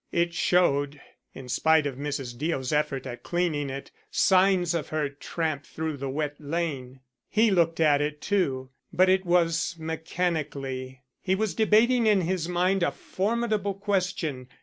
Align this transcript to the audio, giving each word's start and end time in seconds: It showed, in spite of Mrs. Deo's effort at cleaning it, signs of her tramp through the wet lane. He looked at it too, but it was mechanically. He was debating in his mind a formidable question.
It 0.11 0.33
showed, 0.33 0.99
in 1.35 1.47
spite 1.47 1.85
of 1.85 1.95
Mrs. 1.95 2.35
Deo's 2.35 2.73
effort 2.73 3.05
at 3.05 3.21
cleaning 3.21 3.69
it, 3.69 3.91
signs 4.09 4.73
of 4.73 4.89
her 4.89 5.09
tramp 5.09 5.63
through 5.63 5.97
the 5.97 6.09
wet 6.09 6.37
lane. 6.39 7.01
He 7.29 7.51
looked 7.51 7.79
at 7.79 8.01
it 8.01 8.19
too, 8.19 8.71
but 8.91 9.09
it 9.09 9.27
was 9.27 9.75
mechanically. 9.77 11.03
He 11.21 11.35
was 11.35 11.53
debating 11.53 12.07
in 12.07 12.21
his 12.21 12.49
mind 12.49 12.81
a 12.81 12.89
formidable 12.89 13.75
question. 13.75 14.47